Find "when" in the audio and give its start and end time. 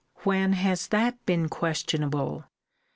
0.23-0.53